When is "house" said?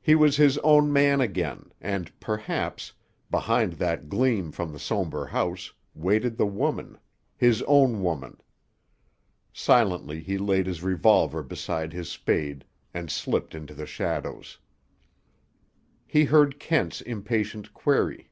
5.26-5.72